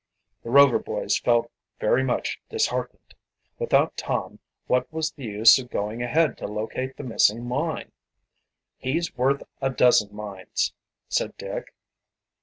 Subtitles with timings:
[0.41, 3.13] The Rover boys felt very much disheartened.
[3.59, 7.91] Without Tom what was the use of going ahead to locate the missing mine?
[8.77, 10.73] "He's worth a dozen mines,"
[11.07, 11.75] said Dick.